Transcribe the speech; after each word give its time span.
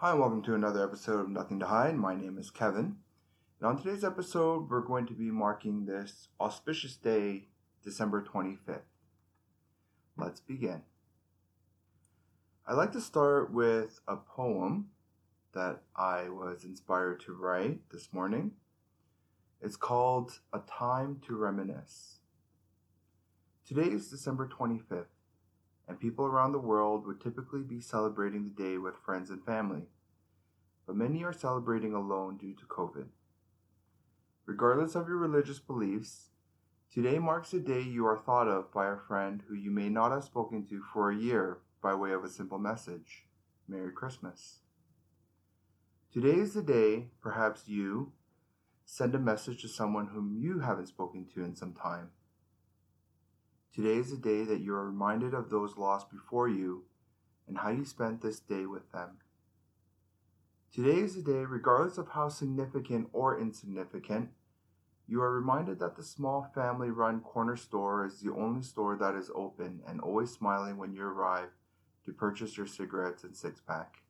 Hi, 0.00 0.12
and 0.12 0.20
welcome 0.20 0.42
to 0.42 0.54
another 0.54 0.84
episode 0.84 1.18
of 1.18 1.28
Nothing 1.28 1.58
to 1.58 1.66
Hide. 1.66 1.96
My 1.96 2.14
name 2.14 2.38
is 2.38 2.52
Kevin. 2.52 2.98
And 3.58 3.68
on 3.68 3.76
today's 3.76 4.04
episode, 4.04 4.70
we're 4.70 4.80
going 4.80 5.06
to 5.06 5.12
be 5.12 5.32
marking 5.32 5.86
this 5.86 6.28
auspicious 6.40 6.94
day, 6.94 7.48
December 7.82 8.22
25th. 8.22 8.82
Let's 10.16 10.38
begin. 10.38 10.82
I'd 12.64 12.74
like 12.74 12.92
to 12.92 13.00
start 13.00 13.52
with 13.52 13.98
a 14.06 14.14
poem 14.14 14.90
that 15.52 15.80
I 15.96 16.28
was 16.28 16.62
inspired 16.62 17.18
to 17.22 17.32
write 17.32 17.80
this 17.90 18.12
morning. 18.12 18.52
It's 19.60 19.74
called 19.74 20.38
A 20.52 20.60
Time 20.60 21.20
to 21.26 21.34
Reminisce. 21.34 22.20
Today 23.66 23.90
is 23.90 24.06
December 24.06 24.48
25th 24.48 25.06
and 25.88 25.98
people 25.98 26.26
around 26.26 26.52
the 26.52 26.58
world 26.58 27.06
would 27.06 27.20
typically 27.20 27.62
be 27.62 27.80
celebrating 27.80 28.44
the 28.44 28.62
day 28.62 28.76
with 28.76 28.94
friends 29.04 29.30
and 29.30 29.42
family. 29.44 29.84
But 30.86 30.96
many 30.96 31.24
are 31.24 31.32
celebrating 31.32 31.94
alone 31.94 32.36
due 32.36 32.54
to 32.54 32.66
COVID. 32.66 33.06
Regardless 34.46 34.94
of 34.94 35.08
your 35.08 35.16
religious 35.16 35.58
beliefs, 35.58 36.28
today 36.92 37.18
marks 37.18 37.52
a 37.54 37.58
day 37.58 37.80
you 37.82 38.06
are 38.06 38.18
thought 38.18 38.48
of 38.48 38.72
by 38.72 38.90
a 38.90 38.96
friend 38.96 39.42
who 39.48 39.54
you 39.54 39.70
may 39.70 39.88
not 39.88 40.12
have 40.12 40.24
spoken 40.24 40.66
to 40.66 40.82
for 40.92 41.10
a 41.10 41.16
year 41.16 41.58
by 41.82 41.94
way 41.94 42.12
of 42.12 42.24
a 42.24 42.28
simple 42.28 42.58
message 42.58 43.24
Merry 43.66 43.92
Christmas. 43.92 44.60
Today 46.12 46.40
is 46.40 46.54
the 46.54 46.62
day, 46.62 47.08
perhaps 47.20 47.68
you, 47.68 48.12
send 48.86 49.14
a 49.14 49.18
message 49.18 49.60
to 49.60 49.68
someone 49.68 50.08
whom 50.08 50.34
you 50.34 50.60
haven't 50.60 50.88
spoken 50.88 51.26
to 51.34 51.44
in 51.44 51.54
some 51.54 51.74
time. 51.74 52.10
Today 53.78 54.00
is 54.00 54.10
the 54.10 54.16
day 54.16 54.42
that 54.42 54.58
you 54.58 54.74
are 54.74 54.86
reminded 54.86 55.34
of 55.34 55.50
those 55.50 55.76
lost 55.76 56.10
before 56.10 56.48
you 56.48 56.82
and 57.46 57.58
how 57.58 57.70
you 57.70 57.84
spent 57.84 58.20
this 58.20 58.40
day 58.40 58.66
with 58.66 58.90
them. 58.90 59.18
Today 60.74 60.98
is 60.98 61.14
the 61.14 61.22
day, 61.22 61.44
regardless 61.44 61.96
of 61.96 62.08
how 62.08 62.28
significant 62.28 63.08
or 63.12 63.40
insignificant, 63.40 64.30
you 65.06 65.22
are 65.22 65.32
reminded 65.32 65.78
that 65.78 65.94
the 65.94 66.02
small 66.02 66.50
family 66.52 66.90
run 66.90 67.20
corner 67.20 67.54
store 67.54 68.04
is 68.04 68.18
the 68.18 68.32
only 68.32 68.62
store 68.62 68.96
that 68.96 69.14
is 69.14 69.30
open 69.32 69.80
and 69.86 70.00
always 70.00 70.32
smiling 70.32 70.76
when 70.76 70.92
you 70.92 71.04
arrive 71.04 71.50
to 72.04 72.12
purchase 72.12 72.56
your 72.56 72.66
cigarettes 72.66 73.22
and 73.22 73.36
six 73.36 73.60
pack. 73.60 74.02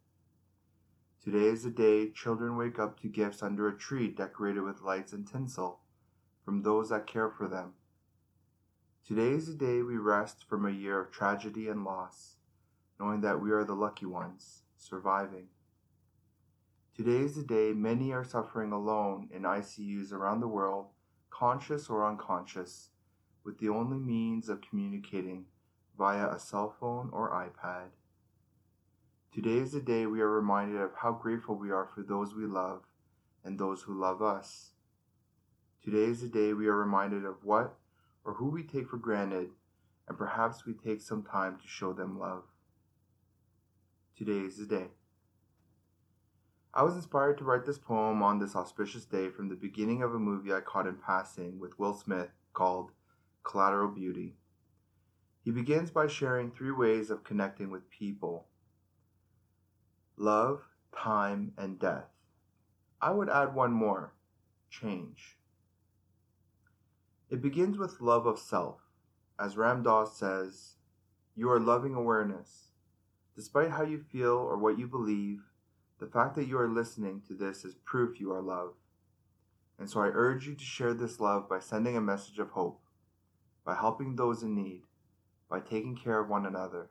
Today 1.23 1.45
is 1.45 1.65
the 1.65 1.71
day 1.71 2.09
children 2.09 2.57
wake 2.57 2.79
up 2.79 2.99
to 3.01 3.09
gifts 3.09 3.43
under 3.43 3.69
a 3.69 3.77
tree 3.77 4.09
decorated 4.09 4.63
with 4.63 4.81
lights 4.81 5.13
and 5.13 5.31
tinsel 5.31 5.81
from 6.43 6.63
those 6.63 6.89
that 6.89 7.07
care 7.07 7.29
for 7.29 7.47
them 7.47 7.75
Today 9.09 9.31
is 9.31 9.47
the 9.47 9.55
day 9.55 9.81
we 9.81 9.97
rest 9.97 10.45
from 10.47 10.67
a 10.67 10.71
year 10.71 11.01
of 11.01 11.11
tragedy 11.11 11.67
and 11.67 11.83
loss, 11.83 12.37
knowing 13.01 13.23
that 13.23 13.41
we 13.41 13.51
are 13.53 13.65
the 13.65 13.73
lucky 13.73 14.05
ones, 14.05 14.65
surviving. 14.77 15.47
Today 16.95 17.25
is 17.25 17.35
the 17.35 17.43
day 17.43 17.73
many 17.73 18.13
are 18.13 18.23
suffering 18.23 18.71
alone 18.71 19.31
in 19.33 19.45
ICUs 19.45 20.13
around 20.13 20.41
the 20.41 20.47
world, 20.47 20.89
conscious 21.31 21.89
or 21.89 22.07
unconscious, 22.07 22.91
with 23.45 23.57
the 23.61 23.71
only 23.71 23.97
means 23.99 24.51
of 24.51 24.61
communicating 24.61 25.47
via 25.97 26.29
a 26.29 26.39
cell 26.39 26.77
phone 26.79 27.09
or 27.11 27.31
iPad. 27.31 27.89
Today 29.33 29.57
is 29.57 29.73
the 29.73 29.81
day 29.81 30.05
we 30.05 30.21
are 30.21 30.31
reminded 30.31 30.83
of 30.83 30.91
how 30.97 31.13
grateful 31.13 31.55
we 31.55 31.71
are 31.71 31.89
for 31.95 32.03
those 32.03 32.35
we 32.35 32.45
love 32.45 32.83
and 33.43 33.59
those 33.59 33.81
who 33.81 33.99
love 33.99 34.21
us. 34.21 34.73
Today 35.83 36.11
is 36.11 36.21
the 36.21 36.29
day 36.29 36.53
we 36.53 36.67
are 36.67 36.77
reminded 36.77 37.25
of 37.25 37.43
what 37.43 37.75
or 38.25 38.35
who 38.35 38.51
we 38.51 38.63
take 38.63 38.89
for 38.89 38.97
granted, 38.97 39.51
and 40.07 40.19
perhaps 40.19 40.65
we 40.67 40.75
take 40.75 41.01
some 41.01 41.23
time 41.23 41.59
to 41.59 41.67
show 41.67 41.93
them 41.93 42.19
love. 42.19 42.45
Today 44.17 44.41
is 44.41 44.57
the 44.57 44.67
day. 44.67 44.89
I 46.75 46.83
was 46.83 46.95
inspired 46.95 47.39
to 47.39 47.45
write 47.45 47.65
this 47.65 47.79
poem 47.79 48.23
on 48.23 48.39
this 48.39 48.55
auspicious 48.55 49.05
day 49.05 49.31
from 49.31 49.49
the 49.49 49.57
beginning 49.57 50.03
of 50.03 50.15
a 50.15 50.19
movie 50.19 50.53
I 50.53 50.61
caught 50.61 50.87
in 50.87 50.97
passing 50.97 51.59
with 51.59 51.79
Will 51.79 51.95
Smith 51.95 52.31
called 52.53 52.91
Collateral 53.43 53.89
Beauty. 53.89 54.37
He 55.41 55.51
begins 55.51 55.91
by 55.91 56.09
sharing 56.09 56.51
three 56.51 56.73
ways 56.73 57.11
of 57.11 57.25
connecting 57.25 57.71
with 57.71 57.89
people 57.89 58.49
love, 60.17 60.61
time, 60.95 61.53
and 61.57 61.79
death. 61.79 62.11
I 63.01 63.13
would 63.13 63.31
add 63.31 63.55
one 63.55 63.73
more 63.73 64.13
change. 64.69 65.38
It 67.31 67.43
begins 67.43 67.77
with 67.77 68.01
love 68.01 68.25
of 68.25 68.39
self. 68.39 68.81
As 69.39 69.59
Ram 69.59 69.83
Dass 69.83 70.17
says, 70.17 70.77
you 71.37 71.51
are 71.51 71.61
loving 71.61 71.95
awareness. 71.95 72.69
Despite 73.37 73.73
how 73.73 73.83
you 73.83 73.99
feel 73.99 74.33
or 74.33 74.57
what 74.57 74.79
you 74.79 74.87
believe, 74.87 75.43
the 75.99 76.07
fact 76.07 76.37
that 76.37 76.47
you 76.47 76.59
are 76.59 76.69
listening 76.69 77.21
to 77.29 77.35
this 77.35 77.67
is 77.67 77.75
proof 77.85 78.19
you 78.19 78.33
are 78.33 78.41
loved. 78.41 78.79
And 79.79 79.91
so 79.91 80.01
I 80.01 80.07
urge 80.07 80.47
you 80.47 80.55
to 80.55 80.65
share 80.65 80.95
this 80.95 81.21
love 81.21 81.51
by 81.51 81.61
sending 81.61 81.99
a 81.99 82.01
message 82.01 82.39
of 82.39 82.53
hope, 82.53 82.81
by 83.63 83.75
helping 83.75 84.17
those 84.17 84.43
in 84.43 84.55
need, 84.55 84.85
by 85.51 85.61
taking 85.61 85.97
care 85.97 86.21
of 86.21 86.31
one 86.31 86.47
another. 86.47 86.89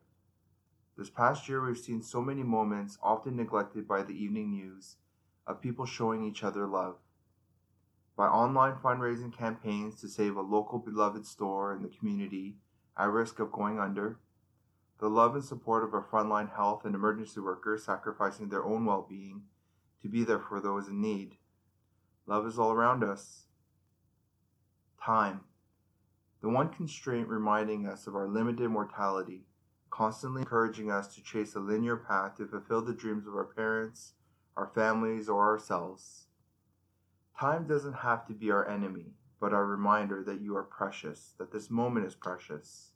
This 0.95 1.09
past 1.09 1.49
year, 1.49 1.65
we've 1.65 1.79
seen 1.79 2.03
so 2.03 2.21
many 2.21 2.43
moments, 2.43 2.99
often 3.01 3.35
neglected 3.35 3.87
by 3.87 4.03
the 4.03 4.13
evening 4.13 4.51
news, 4.51 4.97
of 5.47 5.61
people 5.61 5.87
showing 5.87 6.23
each 6.23 6.43
other 6.43 6.67
love 6.67 6.97
by 8.17 8.25
online 8.25 8.73
fundraising 8.83 9.31
campaigns 9.31 10.01
to 10.01 10.09
save 10.09 10.35
a 10.35 10.41
local 10.41 10.79
beloved 10.79 11.25
store 11.25 11.73
in 11.73 11.83
the 11.83 11.87
community 11.87 12.55
at 12.97 13.09
risk 13.09 13.39
of 13.39 13.51
going 13.51 13.79
under, 13.79 14.17
the 14.99 15.07
love 15.07 15.35
and 15.35 15.45
support 15.45 15.83
of 15.83 15.93
our 15.93 16.03
frontline 16.03 16.53
health 16.55 16.83
and 16.83 16.95
emergency 16.95 17.39
workers 17.39 17.85
sacrificing 17.85 18.49
their 18.49 18.65
own 18.65 18.83
well 18.85 19.05
being 19.07 19.43
to 20.01 20.09
be 20.09 20.23
there 20.23 20.39
for 20.39 20.59
those 20.59 20.87
in 20.87 20.99
need. 20.99 21.35
Love 22.25 22.47
is 22.47 22.57
all 22.57 22.71
around 22.71 23.03
us. 23.03 23.43
Time, 25.03 25.41
the 26.41 26.49
one 26.49 26.69
constraint 26.69 27.27
reminding 27.27 27.85
us 27.85 28.07
of 28.07 28.15
our 28.15 28.27
limited 28.27 28.67
mortality, 28.69 29.45
constantly 29.91 30.41
encouraging 30.41 30.89
us 30.89 31.13
to 31.13 31.21
chase 31.21 31.55
a 31.55 31.59
linear 31.59 31.95
path 31.95 32.35
to 32.37 32.47
fulfill 32.47 32.81
the 32.81 32.93
dreams 32.93 33.27
of 33.27 33.35
our 33.35 33.45
parents, 33.45 34.13
our 34.55 34.71
families, 34.73 35.29
or 35.29 35.47
ourselves. 35.47 36.26
Time 37.39 37.67
doesn't 37.67 37.93
have 37.93 38.25
to 38.25 38.33
be 38.33 38.49
our 38.49 38.67
enemy, 38.67 39.13
but 39.39 39.53
our 39.53 39.65
reminder 39.65 40.23
that 40.23 40.41
you 40.41 40.55
are 40.57 40.63
precious, 40.63 41.35
that 41.37 41.51
this 41.51 41.69
moment 41.69 42.07
is 42.07 42.15
precious. 42.15 42.93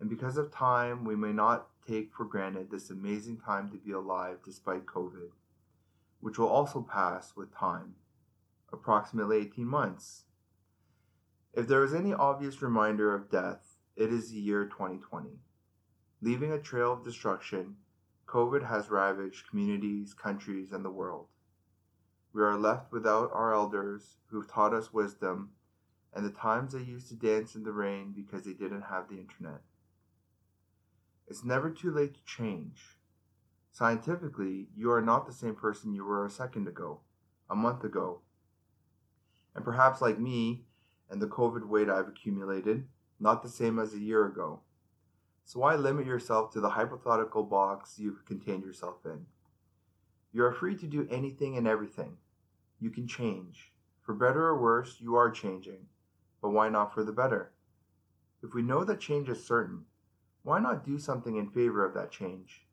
And 0.00 0.08
because 0.08 0.38
of 0.38 0.50
time, 0.50 1.04
we 1.04 1.14
may 1.14 1.32
not 1.32 1.68
take 1.86 2.14
for 2.14 2.24
granted 2.24 2.70
this 2.70 2.88
amazing 2.88 3.38
time 3.38 3.70
to 3.70 3.76
be 3.76 3.92
alive 3.92 4.38
despite 4.42 4.86
COVID, 4.86 5.30
which 6.20 6.38
will 6.38 6.48
also 6.48 6.80
pass 6.80 7.36
with 7.36 7.54
time, 7.54 7.96
approximately 8.72 9.36
18 9.38 9.66
months. 9.66 10.24
If 11.52 11.68
there 11.68 11.84
is 11.84 11.92
any 11.92 12.14
obvious 12.14 12.62
reminder 12.62 13.14
of 13.14 13.30
death, 13.30 13.76
it 13.94 14.10
is 14.10 14.30
the 14.30 14.38
year 14.38 14.64
2020. 14.64 15.40
Leaving 16.22 16.52
a 16.52 16.58
trail 16.58 16.94
of 16.94 17.04
destruction, 17.04 17.76
COVID 18.26 18.66
has 18.66 18.90
ravaged 18.90 19.50
communities, 19.50 20.14
countries, 20.14 20.72
and 20.72 20.82
the 20.82 20.90
world. 20.90 21.26
We 22.38 22.44
are 22.44 22.56
left 22.56 22.92
without 22.92 23.32
our 23.34 23.52
elders 23.52 24.18
who've 24.26 24.46
taught 24.46 24.72
us 24.72 24.92
wisdom 24.92 25.50
and 26.14 26.24
the 26.24 26.30
times 26.30 26.72
they 26.72 26.82
used 26.82 27.08
to 27.08 27.16
dance 27.16 27.56
in 27.56 27.64
the 27.64 27.72
rain 27.72 28.12
because 28.14 28.44
they 28.44 28.52
didn't 28.52 28.82
have 28.82 29.08
the 29.08 29.18
internet. 29.18 29.62
It's 31.26 31.44
never 31.44 31.68
too 31.68 31.90
late 31.90 32.14
to 32.14 32.24
change. 32.24 33.00
Scientifically, 33.72 34.68
you 34.76 34.88
are 34.92 35.02
not 35.02 35.26
the 35.26 35.32
same 35.32 35.56
person 35.56 35.92
you 35.92 36.04
were 36.04 36.24
a 36.24 36.30
second 36.30 36.68
ago, 36.68 37.00
a 37.50 37.56
month 37.56 37.82
ago. 37.82 38.20
And 39.56 39.64
perhaps, 39.64 40.00
like 40.00 40.20
me 40.20 40.62
and 41.10 41.20
the 41.20 41.26
COVID 41.26 41.66
weight 41.66 41.90
I've 41.90 42.06
accumulated, 42.06 42.86
not 43.18 43.42
the 43.42 43.48
same 43.48 43.80
as 43.80 43.94
a 43.94 43.98
year 43.98 44.24
ago. 44.24 44.60
So 45.44 45.58
why 45.58 45.74
limit 45.74 46.06
yourself 46.06 46.52
to 46.52 46.60
the 46.60 46.70
hypothetical 46.70 47.42
box 47.42 47.98
you've 47.98 48.24
contained 48.24 48.62
yourself 48.62 49.04
in? 49.04 49.26
You 50.32 50.44
are 50.44 50.52
free 50.52 50.76
to 50.76 50.86
do 50.86 51.08
anything 51.10 51.56
and 51.56 51.66
everything. 51.66 52.18
You 52.80 52.90
can 52.90 53.06
change. 53.06 53.72
For 54.02 54.14
better 54.14 54.46
or 54.46 54.60
worse, 54.60 54.96
you 55.00 55.16
are 55.16 55.30
changing. 55.30 55.86
But 56.40 56.50
why 56.50 56.68
not 56.68 56.94
for 56.94 57.02
the 57.02 57.12
better? 57.12 57.52
If 58.42 58.54
we 58.54 58.62
know 58.62 58.84
that 58.84 59.00
change 59.00 59.28
is 59.28 59.44
certain, 59.44 59.84
why 60.42 60.60
not 60.60 60.84
do 60.84 60.98
something 60.98 61.36
in 61.36 61.50
favor 61.50 61.84
of 61.84 61.94
that 61.94 62.10
change 62.10 62.66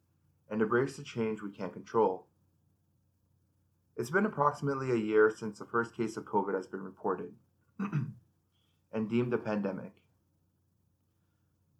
and 0.49 0.61
embrace 0.61 0.97
the 0.97 1.03
change 1.03 1.41
we 1.41 1.51
can't 1.51 1.73
control? 1.73 2.27
It's 3.97 4.11
been 4.11 4.25
approximately 4.25 4.91
a 4.91 4.95
year 4.95 5.33
since 5.35 5.57
the 5.57 5.65
first 5.65 5.95
case 5.95 6.17
of 6.17 6.25
COVID 6.25 6.53
has 6.53 6.67
been 6.67 6.83
reported 6.83 7.33
and 7.79 9.09
deemed 9.09 9.33
a 9.33 9.37
pandemic. 9.37 9.93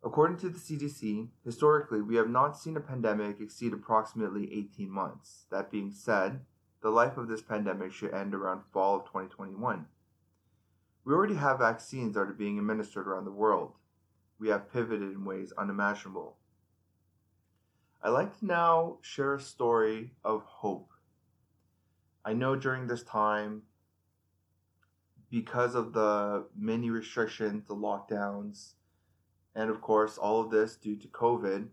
According 0.04 0.38
to 0.38 0.50
the 0.50 0.60
CDC, 0.60 1.30
historically, 1.44 2.02
we 2.02 2.16
have 2.16 2.30
not 2.30 2.58
seen 2.58 2.78
a 2.78 2.82
pandemic 2.82 3.40
exceed 3.40 3.74
approximately 3.74 4.54
18 4.54 4.90
months. 4.90 5.46
That 5.50 5.72
being 5.72 5.92
said, 5.92 6.42
the 6.86 6.92
life 6.92 7.18
of 7.18 7.28
this 7.28 7.42
pandemic 7.42 7.92
should 7.92 8.14
end 8.14 8.36
around 8.36 8.62
fall 8.72 8.98
of 8.98 9.06
2021. 9.06 9.88
We 11.04 11.14
already 11.16 11.34
have 11.34 11.58
vaccines 11.58 12.14
that 12.14 12.20
are 12.20 12.34
being 12.34 12.60
administered 12.60 13.08
around 13.08 13.26
the 13.26 13.32
world. 13.32 13.74
We 14.38 14.50
have 14.50 14.72
pivoted 14.72 15.02
in 15.02 15.26
ways 15.26 15.52
unimaginable. 15.58 16.38
I'd 18.04 18.10
like 18.10 18.38
to 18.38 18.46
now 18.46 19.00
share 19.02 19.34
a 19.34 19.42
story 19.42 20.12
of 20.24 20.44
hope. 20.44 20.92
I 22.24 22.34
know 22.34 22.56
during 22.56 22.86
this 22.86 23.02
time, 23.02 23.64
because 25.32 25.74
of 25.74 25.92
the 25.92 26.46
many 26.56 26.92
restrictions, 26.92 27.66
the 27.68 27.74
lockdowns, 27.74 28.74
and 29.56 29.72
of 29.72 29.82
course, 29.82 30.20
all 30.20 30.40
of 30.40 30.52
this 30.52 30.76
due 30.76 30.98
to 30.98 31.08
COVID, 31.08 31.68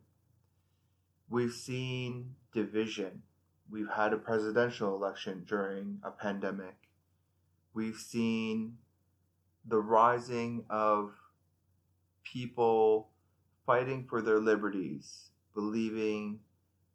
we've 1.29 1.53
seen 1.53 2.37
division. 2.55 3.25
We've 3.73 3.89
had 3.89 4.13
a 4.13 4.19
presidential 4.19 4.95
election 4.95 5.47
during 5.49 5.99
a 6.05 6.11
pandemic. 6.11 6.77
We've 7.73 7.97
seen 7.97 8.77
the 9.67 9.79
rising 9.79 10.67
of 10.69 11.15
people 12.23 13.09
fighting 13.65 14.05
for 14.07 14.21
their 14.21 14.41
liberties, 14.41 15.31
believing 15.55 16.41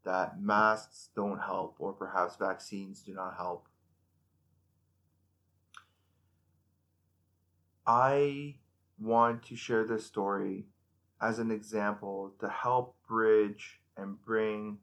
that 0.06 0.40
masks 0.40 1.10
don't 1.16 1.40
help 1.40 1.78
or 1.80 1.94
perhaps 1.94 2.36
vaccines 2.36 3.02
do 3.02 3.16
not 3.16 3.36
help. 3.38 3.68
I 7.88 8.58
want 9.00 9.42
to 9.46 9.56
share 9.56 9.84
this 9.84 10.06
story 10.06 10.68
as 11.20 11.40
an 11.40 11.50
example 11.50 12.34
to 12.40 12.48
help 12.48 12.96
bridge 13.08 13.80
and 13.98 14.24
bring 14.24 14.78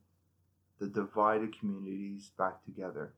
the 0.84 1.00
divided 1.00 1.58
communities 1.58 2.30
back 2.36 2.62
together. 2.62 3.14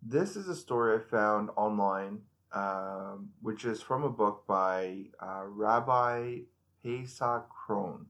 This 0.00 0.36
is 0.36 0.48
a 0.48 0.54
story 0.54 0.98
I 0.98 1.00
found 1.00 1.50
online, 1.56 2.20
um, 2.52 3.30
which 3.42 3.64
is 3.64 3.82
from 3.82 4.04
a 4.04 4.08
book 4.08 4.44
by 4.46 5.06
uh, 5.20 5.42
Rabbi 5.46 6.38
Paysach 6.84 7.46
Krohn. 7.50 8.06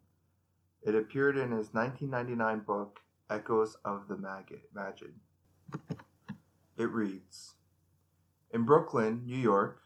It 0.83 0.95
appeared 0.95 1.39
in 1.39 1.53
his 1.53 1.73
1999 1.73 2.61
book, 2.67 3.01
Echoes 3.31 3.77
of 3.85 4.09
the 4.09 4.17
Maggid. 4.17 5.15
It 6.77 6.91
reads 6.91 7.55
In 8.53 8.65
Brooklyn, 8.65 9.23
New 9.25 9.39
York, 9.39 9.81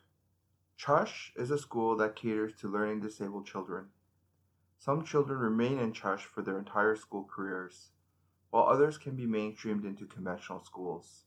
Chush 0.77 1.31
is 1.37 1.53
a 1.53 1.59
school 1.59 1.97
that 1.99 2.17
caters 2.17 2.55
to 2.61 2.69
learning 2.69 3.03
disabled 3.03 3.47
children. 3.47 3.87
Some 4.79 5.05
children 5.05 5.39
remain 5.39 5.79
in 5.79 5.93
Chush 5.93 6.23
for 6.23 6.43
their 6.43 6.59
entire 6.59 6.97
school 6.97 7.29
careers, 7.31 7.91
while 8.51 8.65
others 8.65 8.99
can 8.99 9.17
be 9.17 9.27
mainstreamed 9.27 9.85
into 9.85 10.07
conventional 10.07 10.63
schools. 10.63 11.25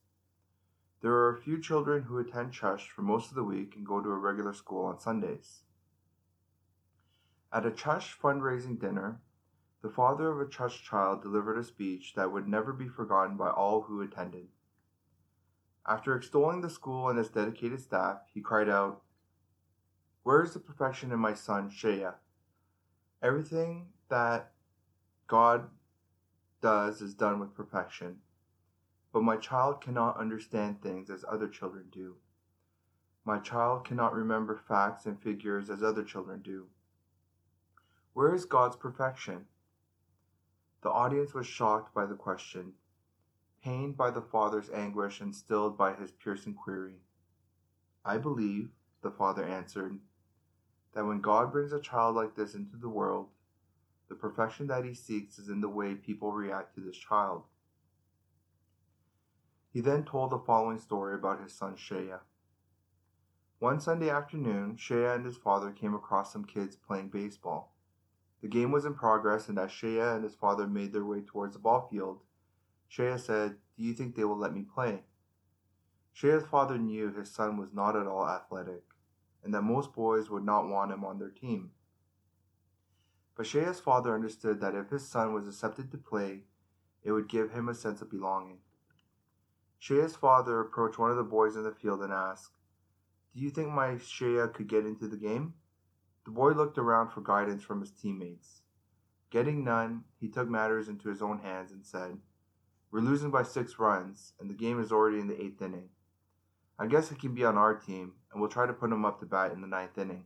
There 1.01 1.13
are 1.13 1.35
a 1.35 1.41
few 1.41 1.59
children 1.59 2.03
who 2.03 2.17
attend 2.17 2.53
Chush 2.53 2.87
for 2.87 3.01
most 3.01 3.29
of 3.29 3.35
the 3.35 3.43
week 3.43 3.75
and 3.75 3.85
go 3.85 4.01
to 4.01 4.09
a 4.09 4.15
regular 4.15 4.53
school 4.53 4.85
on 4.85 4.99
Sundays. 4.99 5.63
At 7.51 7.65
a 7.65 7.71
Chush 7.71 8.17
fundraising 8.17 8.79
dinner, 8.79 9.21
the 9.81 9.89
father 9.89 10.31
of 10.31 10.39
a 10.39 10.49
Chush 10.49 10.81
child 10.81 11.21
delivered 11.21 11.57
a 11.57 11.63
speech 11.63 12.13
that 12.15 12.31
would 12.31 12.47
never 12.47 12.71
be 12.71 12.87
forgotten 12.87 13.35
by 13.35 13.49
all 13.49 13.81
who 13.81 14.01
attended. 14.01 14.47
After 15.85 16.15
extolling 16.15 16.61
the 16.61 16.69
school 16.69 17.09
and 17.09 17.19
its 17.19 17.29
dedicated 17.29 17.81
staff, 17.81 18.21
he 18.33 18.39
cried 18.39 18.69
out, 18.69 19.01
Where 20.23 20.41
is 20.41 20.53
the 20.53 20.59
perfection 20.59 21.11
in 21.11 21.19
my 21.19 21.33
son, 21.33 21.69
Shea? 21.69 22.07
Everything 23.21 23.87
that 24.07 24.53
God 25.27 25.69
does 26.63 27.01
is 27.01 27.13
done 27.13 27.39
with 27.39 27.53
perfection. 27.53 28.15
But 29.11 29.21
my 29.21 29.35
child 29.35 29.81
cannot 29.81 30.17
understand 30.17 30.81
things 30.81 31.11
as 31.11 31.25
other 31.29 31.49
children 31.49 31.85
do. 31.91 32.15
My 33.25 33.37
child 33.37 33.85
cannot 33.85 34.15
remember 34.15 34.63
facts 34.67 35.05
and 35.05 35.21
figures 35.21 35.69
as 35.69 35.83
other 35.83 36.03
children 36.03 36.41
do. 36.41 36.67
Where 38.13 38.33
is 38.33 38.45
God's 38.45 38.77
perfection? 38.77 39.45
The 40.81 40.89
audience 40.89 41.33
was 41.33 41.47
shocked 41.47 41.93
by 41.93 42.05
the 42.05 42.15
question, 42.15 42.73
pained 43.63 43.97
by 43.97 44.11
the 44.11 44.21
father's 44.21 44.69
anguish 44.69 45.21
and 45.21 45.35
stilled 45.35 45.77
by 45.77 45.93
his 45.93 46.11
piercing 46.11 46.53
query. 46.53 46.95
I 48.05 48.17
believe, 48.17 48.69
the 49.01 49.11
father 49.11 49.43
answered, 49.43 49.99
that 50.93 51.05
when 51.05 51.21
God 51.21 51.51
brings 51.51 51.73
a 51.73 51.79
child 51.79 52.15
like 52.15 52.35
this 52.35 52.55
into 52.55 52.77
the 52.77 52.89
world, 52.89 53.27
the 54.13 54.19
perfection 54.19 54.67
that 54.67 54.85
he 54.85 54.93
seeks 54.93 55.39
is 55.39 55.49
in 55.49 55.61
the 55.61 55.69
way 55.69 55.95
people 55.95 56.31
react 56.31 56.75
to 56.75 56.81
this 56.81 56.97
child. 56.97 57.43
He 59.71 59.81
then 59.81 60.03
told 60.03 60.29
the 60.29 60.37
following 60.37 60.77
story 60.77 61.15
about 61.15 61.41
his 61.41 61.51
son 61.51 61.75
Shea. 61.75 62.13
One 63.57 63.79
Sunday 63.79 64.11
afternoon, 64.11 64.77
Shea 64.77 65.15
and 65.15 65.25
his 65.25 65.37
father 65.37 65.71
came 65.71 65.95
across 65.95 66.31
some 66.31 66.45
kids 66.45 66.75
playing 66.75 67.09
baseball. 67.09 67.73
The 68.43 68.47
game 68.47 68.71
was 68.71 68.85
in 68.85 68.93
progress, 68.93 69.49
and 69.49 69.57
as 69.57 69.71
Shea 69.71 69.99
and 69.99 70.23
his 70.23 70.35
father 70.35 70.67
made 70.67 70.93
their 70.93 71.05
way 71.05 71.21
towards 71.21 71.53
the 71.53 71.59
ball 71.59 71.87
field, 71.89 72.19
Shea 72.87 73.17
said, 73.17 73.55
Do 73.75 73.83
you 73.83 73.93
think 73.93 74.15
they 74.15 74.25
will 74.25 74.37
let 74.37 74.53
me 74.53 74.61
play? 74.61 75.05
Shea's 76.11 76.43
father 76.43 76.77
knew 76.77 77.11
his 77.11 77.31
son 77.31 77.57
was 77.57 77.73
not 77.73 77.95
at 77.95 78.05
all 78.05 78.27
athletic 78.27 78.83
and 79.43 79.53
that 79.53 79.61
most 79.61 79.93
boys 79.93 80.29
would 80.29 80.45
not 80.45 80.67
want 80.67 80.91
him 80.91 81.03
on 81.03 81.19
their 81.19 81.29
team. 81.29 81.71
But 83.35 83.47
Shea's 83.47 83.79
father 83.79 84.13
understood 84.13 84.61
that 84.61 84.75
if 84.75 84.89
his 84.89 85.07
son 85.07 85.33
was 85.33 85.47
accepted 85.47 85.91
to 85.91 85.97
play, 85.97 86.43
it 87.03 87.11
would 87.11 87.27
give 87.27 87.51
him 87.51 87.67
a 87.67 87.73
sense 87.73 88.01
of 88.01 88.09
belonging. 88.09 88.59
Shea's 89.79 90.15
father 90.15 90.59
approached 90.61 90.99
one 90.99 91.11
of 91.11 91.17
the 91.17 91.23
boys 91.23 91.55
in 91.55 91.63
the 91.63 91.71
field 91.71 92.01
and 92.01 92.13
asked, 92.13 92.57
Do 93.35 93.41
you 93.41 93.49
think 93.49 93.69
my 93.69 93.97
Shea 93.97 94.47
could 94.53 94.67
get 94.67 94.85
into 94.85 95.07
the 95.07 95.17
game? 95.17 95.55
The 96.25 96.31
boy 96.31 96.51
looked 96.51 96.77
around 96.77 97.09
for 97.09 97.21
guidance 97.21 97.63
from 97.63 97.81
his 97.81 97.91
teammates. 97.91 98.61
Getting 99.29 99.63
none, 99.63 100.05
he 100.19 100.29
took 100.29 100.47
matters 100.47 100.87
into 100.87 101.09
his 101.09 101.21
own 101.21 101.39
hands 101.39 101.71
and 101.71 101.85
said, 101.85 102.19
We're 102.91 103.01
losing 103.01 103.31
by 103.31 103.43
six 103.43 103.79
runs, 103.79 104.33
and 104.39 104.49
the 104.49 104.53
game 104.53 104.79
is 104.79 104.91
already 104.91 105.19
in 105.19 105.27
the 105.27 105.41
eighth 105.41 105.61
inning. 105.61 105.89
I 106.79 106.87
guess 106.87 107.09
he 107.09 107.15
can 107.15 107.33
be 107.33 107.43
on 107.43 107.57
our 107.57 107.73
team, 107.73 108.13
and 108.31 108.39
we'll 108.39 108.49
try 108.49 108.65
to 108.65 108.73
put 108.73 108.91
him 108.91 109.05
up 109.05 109.19
to 109.19 109.25
bat 109.25 109.51
in 109.51 109.61
the 109.61 109.67
ninth 109.67 109.97
inning. 109.97 110.25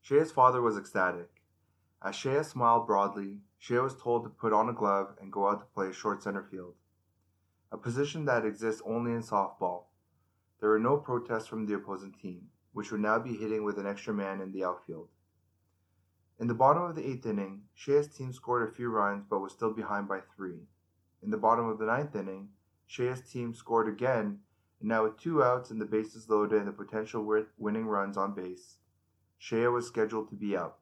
Shea's 0.00 0.32
father 0.32 0.60
was 0.60 0.76
ecstatic. 0.76 1.33
As 2.04 2.14
Shea 2.14 2.42
smiled 2.42 2.86
broadly, 2.86 3.40
Shea 3.58 3.78
was 3.78 3.96
told 3.96 4.24
to 4.24 4.28
put 4.28 4.52
on 4.52 4.68
a 4.68 4.74
glove 4.74 5.16
and 5.18 5.32
go 5.32 5.48
out 5.48 5.60
to 5.60 5.66
play 5.74 5.90
short 5.90 6.22
center 6.22 6.42
field, 6.42 6.74
a 7.72 7.78
position 7.78 8.26
that 8.26 8.44
exists 8.44 8.82
only 8.84 9.12
in 9.12 9.22
softball. 9.22 9.84
There 10.60 10.68
were 10.68 10.78
no 10.78 10.98
protests 10.98 11.46
from 11.46 11.64
the 11.64 11.72
opposing 11.72 12.12
team, 12.12 12.50
which 12.74 12.92
would 12.92 13.00
now 13.00 13.18
be 13.18 13.34
hitting 13.34 13.64
with 13.64 13.78
an 13.78 13.86
extra 13.86 14.12
man 14.12 14.42
in 14.42 14.52
the 14.52 14.64
outfield. 14.64 15.08
In 16.38 16.46
the 16.46 16.52
bottom 16.52 16.82
of 16.82 16.94
the 16.94 17.08
eighth 17.08 17.24
inning, 17.24 17.62
Shea's 17.72 18.14
team 18.14 18.34
scored 18.34 18.68
a 18.68 18.72
few 18.72 18.90
runs 18.90 19.24
but 19.26 19.40
was 19.40 19.52
still 19.52 19.72
behind 19.72 20.06
by 20.06 20.20
three. 20.36 20.68
In 21.22 21.30
the 21.30 21.38
bottom 21.38 21.66
of 21.66 21.78
the 21.78 21.86
ninth 21.86 22.14
inning, 22.14 22.50
Shea's 22.86 23.22
team 23.22 23.54
scored 23.54 23.88
again 23.88 24.40
and 24.80 24.90
now 24.90 25.04
with 25.04 25.16
two 25.16 25.42
outs 25.42 25.70
and 25.70 25.80
the 25.80 25.86
bases 25.86 26.28
loaded 26.28 26.58
and 26.58 26.68
the 26.68 26.72
potential 26.72 27.26
winning 27.56 27.86
runs 27.86 28.18
on 28.18 28.34
base, 28.34 28.76
Shea 29.38 29.68
was 29.68 29.86
scheduled 29.86 30.28
to 30.28 30.36
be 30.36 30.54
out. 30.54 30.80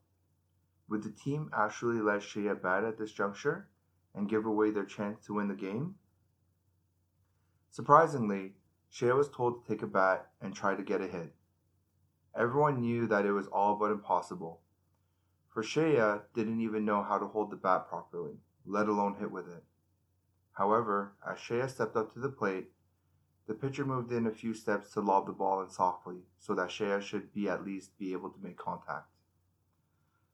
Would 0.92 1.04
the 1.04 1.10
team 1.10 1.48
actually 1.54 2.02
let 2.02 2.22
Shea 2.22 2.52
bat 2.52 2.84
at 2.84 2.98
this 2.98 3.12
juncture 3.12 3.66
and 4.14 4.28
give 4.28 4.44
away 4.44 4.70
their 4.70 4.84
chance 4.84 5.24
to 5.24 5.32
win 5.32 5.48
the 5.48 5.54
game? 5.54 5.94
Surprisingly, 7.70 8.56
Shea 8.90 9.12
was 9.12 9.30
told 9.30 9.64
to 9.64 9.66
take 9.66 9.80
a 9.80 9.86
bat 9.86 10.28
and 10.42 10.54
try 10.54 10.74
to 10.74 10.82
get 10.82 11.00
a 11.00 11.06
hit. 11.06 11.34
Everyone 12.36 12.82
knew 12.82 13.06
that 13.06 13.24
it 13.24 13.32
was 13.32 13.46
all 13.46 13.76
but 13.76 13.90
impossible, 13.90 14.60
for 15.48 15.62
Shea 15.62 16.18
didn't 16.34 16.60
even 16.60 16.84
know 16.84 17.02
how 17.02 17.16
to 17.16 17.26
hold 17.26 17.50
the 17.50 17.56
bat 17.56 17.88
properly, 17.88 18.36
let 18.66 18.86
alone 18.86 19.14
hit 19.14 19.30
with 19.30 19.48
it. 19.48 19.64
However, 20.52 21.14
as 21.26 21.38
Shea 21.38 21.68
stepped 21.68 21.96
up 21.96 22.12
to 22.12 22.18
the 22.18 22.28
plate, 22.28 22.70
the 23.46 23.54
pitcher 23.54 23.86
moved 23.86 24.12
in 24.12 24.26
a 24.26 24.30
few 24.30 24.52
steps 24.52 24.92
to 24.92 25.00
lob 25.00 25.24
the 25.24 25.32
ball 25.32 25.62
in 25.62 25.70
softly, 25.70 26.26
so 26.38 26.54
that 26.54 26.70
Shea 26.70 27.00
should 27.00 27.32
be 27.32 27.48
at 27.48 27.64
least 27.64 27.98
be 27.98 28.12
able 28.12 28.28
to 28.28 28.42
make 28.42 28.58
contact. 28.58 29.11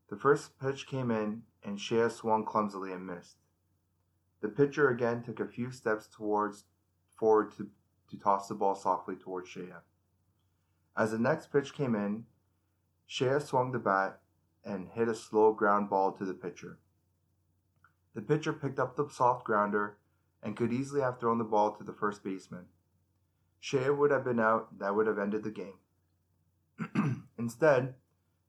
The 0.09 0.17
first 0.17 0.59
pitch 0.59 0.87
came 0.87 1.11
in, 1.11 1.43
and 1.62 1.81
Shea 1.81 2.09
swung 2.09 2.45
clumsily 2.45 2.93
and 2.93 3.07
missed. 3.07 3.37
The 4.41 4.49
pitcher 4.49 4.88
again 4.88 5.23
took 5.23 5.41
a 5.41 5.47
few 5.47 5.71
steps 5.71 6.07
towards 6.07 6.65
forward 7.17 7.53
to, 7.57 7.69
to 8.11 8.17
toss 8.17 8.49
the 8.49 8.55
ball 8.55 8.75
softly 8.75 9.17
towards 9.17 9.49
Shea. 9.49 9.73
As 10.97 11.11
the 11.11 11.19
next 11.19 11.53
pitch 11.53 11.75
came 11.75 11.95
in, 11.95 12.25
Shea 13.07 13.38
swung 13.41 13.73
the 13.73 13.79
bat 13.79 14.21
and 14.65 14.88
hit 14.88 15.09
a 15.09 15.15
slow 15.15 15.53
ground 15.53 15.91
ball 15.91 16.12
to 16.12 16.25
the 16.25 16.35
pitcher. 16.35 16.79
The 18.15 18.23
pitcher 18.23 18.53
picked 18.53 18.79
up 18.79 18.97
the 18.97 19.09
soft 19.09 19.45
grounder 19.45 19.99
and 20.43 20.57
could 20.57 20.73
easily 20.73 21.00
have 21.00 21.19
thrown 21.19 21.38
the 21.38 21.45
ball 21.45 21.73
to 21.73 21.85
the 21.85 21.93
first 21.93 22.23
baseman. 22.23 22.67
Shea 23.61 23.91
would 23.91 24.11
have 24.11 24.25
been 24.25 24.41
out, 24.41 24.79
that 24.79 24.95
would 24.95 25.07
have 25.07 25.19
ended 25.19 25.43
the 25.43 25.50
game. 25.50 27.25
Instead, 27.38 27.95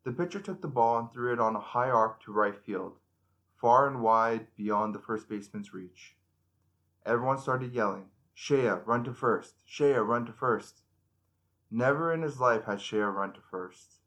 the 0.03 0.12
pitcher 0.12 0.39
took 0.39 0.62
the 0.62 0.68
ball 0.68 1.00
and 1.00 1.12
threw 1.12 1.34
it 1.34 1.39
on 1.39 1.56
a 1.56 1.60
high 1.60 1.89
arc 1.89 2.22
to 2.24 2.32
right 2.32 2.58
field, 2.58 2.98
far 3.56 3.88
and 3.88 4.01
wide 4.01 4.48
beyond 4.56 4.96
the 4.96 5.00
first 5.00 5.27
baseman's 5.27 5.74
reach. 5.74 6.15
Everyone 7.06 7.38
started 7.38 7.74
yelling, 7.74 8.06
Shea, 8.34 8.70
run 8.86 9.03
to 9.03 9.13
first! 9.13 9.62
Shea, 9.65 9.94
run 9.94 10.25
to 10.25 10.32
first! 10.32 10.84
Never 11.70 12.13
in 12.13 12.22
his 12.22 12.39
life 12.39 12.63
had 12.65 12.82
Shea 12.82 13.00
run 13.00 13.34
to 13.34 13.41
first. 13.41 14.00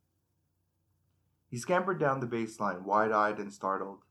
He 1.48 1.58
scampered 1.58 2.00
down 2.00 2.20
the 2.20 2.26
baseline, 2.26 2.82
wide 2.82 3.12
eyed 3.12 3.38
and 3.38 3.52
startled. 3.52 4.04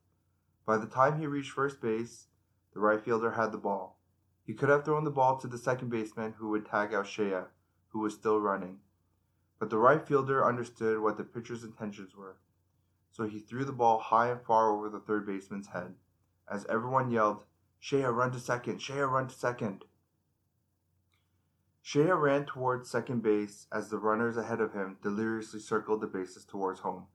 By 0.65 0.77
the 0.77 0.85
time 0.85 1.19
he 1.19 1.25
reached 1.25 1.51
first 1.51 1.81
base, 1.81 2.27
the 2.73 2.79
right 2.79 3.03
fielder 3.03 3.31
had 3.31 3.51
the 3.51 3.57
ball. 3.57 3.99
He 4.45 4.53
could 4.53 4.69
have 4.69 4.85
thrown 4.85 5.03
the 5.03 5.09
ball 5.11 5.37
to 5.39 5.47
the 5.47 5.57
second 5.57 5.89
baseman 5.89 6.33
who 6.33 6.49
would 6.49 6.65
tag 6.65 6.93
out 6.93 7.07
Shea, 7.07 7.41
who 7.89 7.99
was 7.99 8.13
still 8.13 8.39
running. 8.39 8.79
But 9.61 9.69
the 9.69 9.77
right 9.77 10.03
fielder 10.03 10.43
understood 10.43 10.97
what 10.97 11.17
the 11.17 11.23
pitcher's 11.23 11.63
intentions 11.63 12.15
were. 12.15 12.37
So 13.11 13.25
he 13.25 13.37
threw 13.37 13.63
the 13.63 13.71
ball 13.71 13.99
high 13.99 14.31
and 14.31 14.41
far 14.41 14.71
over 14.71 14.89
the 14.89 14.99
third 14.99 15.23
baseman's 15.27 15.67
head. 15.67 15.93
As 16.49 16.65
everyone 16.65 17.11
yelled, 17.11 17.43
Shea, 17.79 18.05
run 18.05 18.31
to 18.31 18.39
second! 18.39 18.81
Shea, 18.81 19.01
run 19.01 19.27
to 19.27 19.35
second! 19.35 19.85
Shea 21.79 22.11
ran 22.11 22.47
towards 22.47 22.89
second 22.89 23.21
base 23.21 23.67
as 23.71 23.89
the 23.89 23.99
runners 23.99 24.35
ahead 24.35 24.61
of 24.61 24.73
him 24.73 24.97
deliriously 25.03 25.59
circled 25.59 26.01
the 26.01 26.07
bases 26.07 26.43
towards 26.43 26.79
home. 26.79 27.05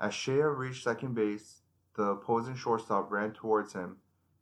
As 0.00 0.14
Shea 0.14 0.42
reached 0.42 0.82
second 0.82 1.14
base, 1.14 1.62
the 1.94 2.02
opposing 2.02 2.56
shortstop 2.56 3.08
ran 3.08 3.34
towards 3.34 3.72
him, 3.72 3.98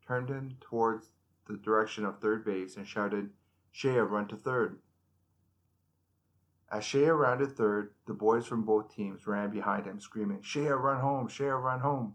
turned 0.07 0.31
him 0.31 0.57
towards 0.59 1.11
the 1.47 1.59
direction 1.59 2.07
of 2.07 2.19
third 2.19 2.47
base, 2.47 2.79
and 2.79 2.89
shouted, 2.89 3.29
Shea, 3.71 3.99
run 3.99 4.27
to 4.29 4.37
third. 4.37 4.79
As 6.71 6.85
Shea 6.85 7.09
rounded 7.09 7.57
third, 7.57 7.95
the 8.07 8.15
boys 8.15 8.47
from 8.47 8.63
both 8.63 8.95
teams 8.95 9.27
ran 9.27 9.51
behind 9.51 9.87
him, 9.87 9.99
screaming, 9.99 10.41
Shea, 10.43 10.69
run 10.69 11.01
home! 11.01 11.27
Shea, 11.27 11.47
run 11.47 11.81
home! 11.81 12.15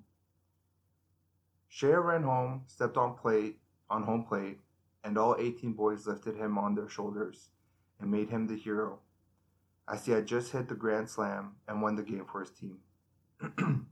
Shea 1.67 1.95
ran 1.95 2.23
home, 2.23 2.63
stepped 2.67 2.95
on 2.95 3.15
plate, 3.15 3.59
on 3.89 4.03
home 4.03 4.23
plate, 4.23 4.61
and 5.03 5.17
all 5.17 5.35
18 5.37 5.73
boys 5.73 6.07
lifted 6.07 6.37
him 6.37 6.57
on 6.57 6.73
their 6.73 6.87
shoulders 6.87 7.49
and 7.99 8.09
made 8.09 8.29
him 8.29 8.47
the 8.47 8.55
hero, 8.55 8.99
as 9.89 10.05
he 10.05 10.13
had 10.13 10.25
just 10.25 10.53
hit 10.53 10.69
the 10.69 10.75
grand 10.75 11.09
slam 11.09 11.57
and 11.67 11.81
won 11.81 11.95
the 11.95 12.03
game 12.03 12.25
for 12.25 12.39
his 12.39 12.51
team. 12.51 12.79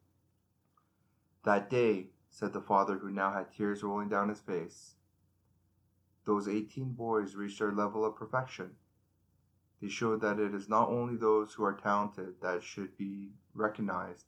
that 1.43 1.69
day, 1.69 2.07
said 2.29 2.53
the 2.53 2.61
father 2.61 2.97
who 2.97 3.11
now 3.11 3.33
had 3.33 3.51
tears 3.51 3.83
rolling 3.83 4.07
down 4.07 4.29
his 4.29 4.39
face, 4.39 4.95
those 6.25 6.47
18 6.47 6.93
boys 6.93 7.35
reached 7.35 7.59
their 7.59 7.73
level 7.73 8.05
of 8.05 8.15
perfection. 8.15 8.71
They 9.83 9.89
showed 9.89 10.21
that 10.21 10.39
it 10.39 10.55
is 10.55 10.69
not 10.69 10.87
only 10.87 11.17
those 11.17 11.53
who 11.53 11.65
are 11.65 11.73
talented 11.73 12.35
that 12.39 12.63
should 12.63 12.95
be 12.95 13.33
recognized, 13.53 14.27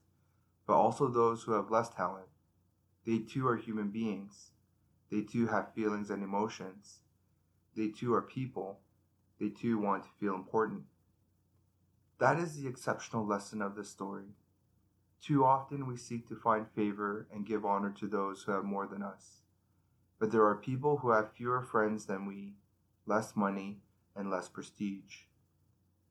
but 0.68 0.74
also 0.74 1.08
those 1.08 1.44
who 1.44 1.54
have 1.54 1.72
less 1.72 1.88
talent. 1.88 2.28
They 3.06 3.20
too 3.20 3.48
are 3.48 3.56
human 3.56 3.88
beings. 3.88 4.52
They 5.10 5.22
too 5.22 5.48
have 5.48 5.74
feelings 5.74 6.10
and 6.10 6.22
emotions. 6.22 7.04
They 7.74 7.88
too 7.88 8.14
are 8.14 8.22
people. 8.22 8.82
They 9.40 9.48
too 9.48 9.78
want 9.78 10.04
to 10.04 10.10
feel 10.20 10.36
important. 10.36 10.88
That 12.20 12.38
is 12.38 12.58
the 12.58 12.68
exceptional 12.68 13.26
lesson 13.26 13.62
of 13.62 13.76
this 13.76 13.90
story. 13.90 14.36
Too 15.22 15.46
often 15.46 15.88
we 15.88 15.96
seek 15.96 16.28
to 16.28 16.36
find 16.36 16.68
favor 16.68 17.30
and 17.32 17.46
give 17.46 17.64
honor 17.64 17.92
to 17.92 18.08
those 18.08 18.44
who 18.44 18.52
have 18.52 18.66
more 18.66 18.88
than 18.88 19.02
us. 19.02 19.44
But 20.20 20.34
there 20.34 20.44
are 20.44 20.58
people 20.58 20.98
who 20.98 21.12
have 21.12 21.32
fewer 21.32 21.62
friends 21.62 22.08
than 22.08 22.26
we, 22.26 22.56
less 23.06 23.38
money, 23.38 23.80
and 24.18 24.30
less 24.30 24.50
prestige. 24.50 25.28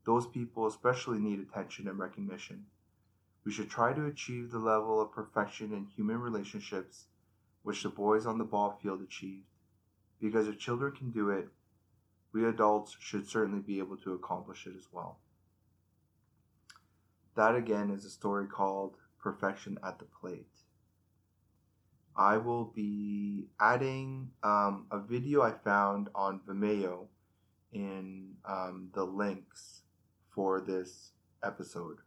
Those 0.05 0.27
people 0.27 0.67
especially 0.67 1.19
need 1.19 1.41
attention 1.41 1.89
and 1.89 1.99
recognition. 1.99 2.67
We 3.45 3.53
should 3.53 3.71
try 3.71 3.93
to 3.93 4.07
achieve 4.07 4.51
the 4.51 4.59
level 4.59 5.01
of 5.01 5.13
perfection 5.13 5.73
in 5.73 5.87
human 5.87 6.21
relationships 6.21 7.07
which 7.63 7.83
the 7.83 7.89
boys 7.89 8.27
on 8.27 8.39
the 8.39 8.45
ball 8.45 8.79
field 8.83 9.03
achieved. 9.03 9.47
Because 10.21 10.47
if 10.47 10.59
children 10.59 10.93
can 10.93 11.11
do 11.11 11.31
it, 11.31 11.49
we 12.33 12.45
adults 12.45 12.97
should 13.01 13.27
certainly 13.27 13.61
be 13.61 13.79
able 13.79 13.97
to 13.99 14.13
accomplish 14.13 14.67
it 14.67 14.75
as 14.77 14.89
well. 14.93 15.19
That 17.37 17.55
again 17.55 17.91
is 17.91 18.05
a 18.05 18.11
story 18.11 18.47
called 18.47 18.97
Perfection 19.19 19.79
at 19.83 19.99
the 19.99 20.05
Plate. 20.05 20.47
I 22.17 22.37
will 22.37 22.67
be 22.67 23.49
adding 23.59 24.31
um, 24.43 24.87
a 24.91 24.99
video 24.99 25.43
I 25.43 25.53
found 25.53 26.11
on 26.15 26.41
Vimeo 26.47 27.07
in 27.73 28.35
um, 28.45 28.91
the 28.93 29.05
links 29.05 29.84
for 30.35 30.61
this 30.61 31.13
episode. 31.43 31.99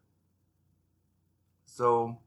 So, 1.65 2.19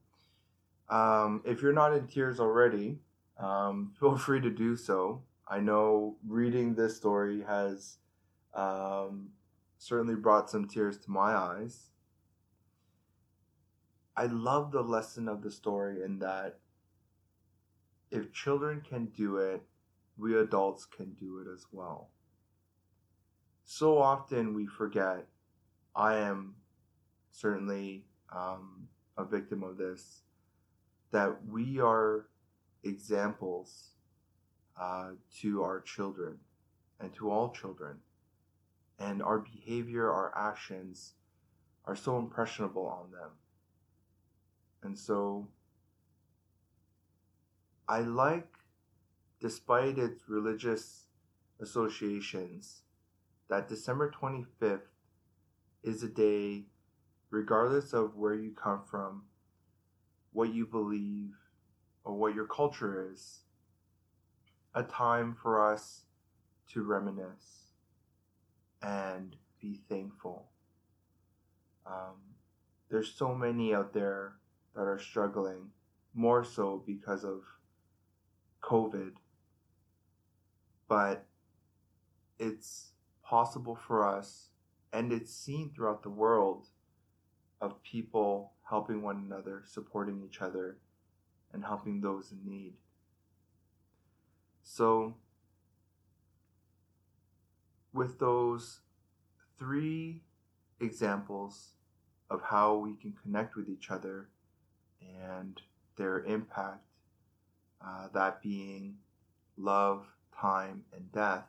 um, 0.89 1.43
if 1.45 1.63
you're 1.63 1.73
not 1.73 1.95
in 1.95 2.07
tears 2.07 2.41
already, 2.41 2.99
um, 3.39 3.93
feel 4.01 4.17
free 4.17 4.41
to 4.41 4.51
do 4.51 4.77
so. 4.77 5.23
I 5.47 5.61
know 5.61 6.17
reading 6.27 6.75
this 6.75 6.97
story 6.97 7.43
has 7.43 7.99
um, 8.55 9.31
certainly 9.79 10.15
brought 10.15 10.49
some 10.49 10.69
tears 10.69 10.99
to 10.99 11.11
my 11.11 11.33
eyes. 11.33 11.91
I 14.17 14.27
love 14.27 14.71
the 14.71 14.83
lesson 14.83 15.29
of 15.29 15.43
the 15.43 15.51
story 15.51 16.03
in 16.05 16.19
that 16.21 16.59
if 18.11 18.33
children 18.33 18.83
can 18.87 19.07
do 19.07 19.37
it, 19.39 19.63
we 20.19 20.39
adults 20.39 20.85
can 20.85 21.15
do 21.15 21.41
it 21.41 21.53
as 21.53 21.67
well. 21.73 22.11
So 23.65 23.99
often 23.99 24.55
we 24.55 24.67
forget 24.67 25.27
I 25.95 26.17
am 26.17 26.55
certainly 27.33 28.05
um, 28.35 28.89
a 29.17 29.25
victim 29.25 29.63
of 29.63 29.77
this, 29.77 30.23
that 31.11 31.47
we 31.49 31.81
are 31.81 32.27
examples 32.85 33.91
uh, 34.81 35.11
to 35.41 35.63
our 35.63 35.81
children 35.81 36.39
and 37.01 37.15
to 37.15 37.31
all 37.31 37.51
children. 37.51 37.99
And 38.99 39.23
our 39.23 39.39
behavior, 39.39 40.11
our 40.11 40.33
actions 40.37 41.15
are 41.87 41.97
so 41.97 42.19
impressionable 42.19 42.87
on 42.87 43.11
them. 43.11 43.31
And 44.83 44.99
so 44.99 45.49
I 47.89 48.01
like, 48.01 48.49
despite 49.41 49.99
its 49.99 50.29
religious 50.29 51.07
associations, 51.61 52.83
that 53.49 53.69
December 53.69 54.11
25th 54.11 54.90
is 55.83 56.03
a 56.03 56.09
day, 56.09 56.65
regardless 57.31 57.93
of 57.93 58.17
where 58.17 58.35
you 58.35 58.53
come 58.53 58.83
from, 58.89 59.25
what 60.33 60.53
you 60.53 60.67
believe, 60.67 61.35
or 62.05 62.15
what 62.15 62.35
your 62.35 62.47
culture 62.47 63.11
is, 63.13 63.41
a 64.75 64.83
time 64.83 65.37
for 65.43 65.73
us 65.73 66.03
to 66.69 66.83
reminisce 66.83 67.73
and 68.83 69.37
be 69.61 69.81
thankful. 69.89 70.47
Um, 71.87 72.17
there's 72.91 73.13
so 73.13 73.35
many 73.35 73.75
out 73.75 73.93
there 73.93 74.35
that 74.75 74.83
are 74.83 74.99
struggling, 74.99 75.71
more 76.15 76.45
so 76.45 76.83
because 76.87 77.25
of 77.25 77.43
COVID, 78.63 79.13
but 80.89 81.27
it's 82.39 82.91
possible 83.23 83.75
for 83.75 84.07
us 84.07 84.50
and 84.93 85.13
it's 85.13 85.33
seen 85.33 85.71
throughout 85.75 86.03
the 86.03 86.11
world 86.11 86.69
of 87.61 87.83
people 87.83 88.53
helping 88.69 89.03
one 89.03 89.25
another, 89.27 89.63
supporting 89.67 90.23
each 90.25 90.41
other, 90.41 90.79
and 91.53 91.65
helping 91.65 92.01
those 92.01 92.33
in 92.33 92.39
need. 92.45 92.75
So, 94.63 95.17
with 97.93 98.19
those 98.19 98.81
three 99.59 100.23
examples 100.81 101.73
of 102.31 102.43
how 102.43 102.77
we 102.77 102.95
can 102.95 103.13
connect 103.23 103.57
with 103.57 103.69
each 103.69 103.91
other 103.91 104.29
and 105.01 105.61
their 105.97 106.21
impact, 106.25 106.85
uh, 107.85 108.09
that 108.15 108.41
being 108.41 108.97
love, 109.57 110.07
time, 110.39 110.85
and 110.95 111.11
death, 111.13 111.47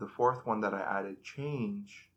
the 0.00 0.06
fourth 0.06 0.46
one 0.46 0.62
that 0.62 0.72
I 0.72 0.80
added, 0.80 1.22
change, 1.22 2.08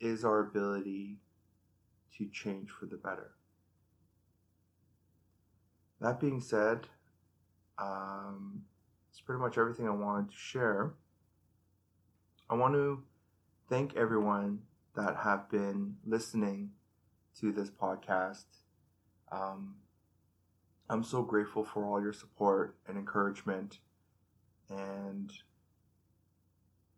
is 0.00 0.24
our 0.24 0.40
ability 0.40 1.20
to 2.18 2.28
change 2.28 2.70
for 2.70 2.86
the 2.86 2.96
better. 2.96 3.30
That 6.00 6.18
being 6.18 6.40
said, 6.40 6.88
um, 7.78 8.64
it's 9.10 9.20
pretty 9.20 9.40
much 9.40 9.56
everything 9.56 9.86
I 9.86 9.92
wanted 9.92 10.30
to 10.30 10.36
share. 10.36 10.94
I 12.50 12.56
want 12.56 12.74
to 12.74 13.04
thank 13.68 13.94
everyone 13.96 14.58
that 14.96 15.16
have 15.22 15.48
been 15.48 15.94
listening 16.04 16.70
to 17.38 17.52
this 17.52 17.70
podcast. 17.70 18.44
Um, 19.30 19.76
I'm 20.90 21.04
so 21.04 21.22
grateful 21.22 21.64
for 21.64 21.86
all 21.86 22.02
your 22.02 22.12
support 22.12 22.76
and 22.88 22.98
encouragement. 22.98 23.78
And 24.68 25.32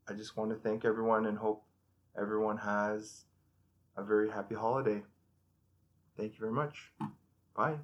I 0.09 0.13
just 0.13 0.37
want 0.37 0.51
to 0.51 0.57
thank 0.57 0.85
everyone 0.85 1.27
and 1.27 1.39
hope 1.39 1.65
everyone 2.19 2.59
has 2.59 3.25
a 3.97 4.03
very 4.03 4.31
happy 4.31 4.55
holiday. 4.55 5.03
Thank 6.17 6.35
you 6.35 6.41
very 6.41 6.53
much. 6.53 6.93
Bye. 7.57 7.77